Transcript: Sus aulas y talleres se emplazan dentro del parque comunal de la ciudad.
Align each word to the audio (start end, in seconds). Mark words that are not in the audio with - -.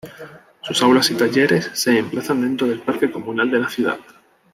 Sus 0.63 0.81
aulas 0.81 1.11
y 1.11 1.13
talleres 1.13 1.69
se 1.75 1.99
emplazan 1.99 2.41
dentro 2.41 2.65
del 2.65 2.79
parque 2.81 3.11
comunal 3.11 3.51
de 3.51 3.59
la 3.59 3.69
ciudad. 3.69 3.99